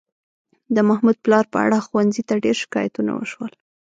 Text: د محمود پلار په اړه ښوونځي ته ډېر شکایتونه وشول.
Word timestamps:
د 0.75 0.77
محمود 0.87 1.17
پلار 1.25 1.45
په 1.53 1.57
اړه 1.65 1.77
ښوونځي 1.87 2.23
ته 2.29 2.33
ډېر 2.43 2.55
شکایتونه 2.63 3.11
وشول. 3.15 3.51